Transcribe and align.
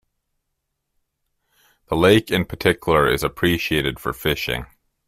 The 1.89 1.95
lake 1.95 2.31
in 2.31 2.45
particular 2.45 3.07
is 3.07 3.23
appreciated 3.23 3.99
for 3.99 4.13
fishing. 4.13 4.65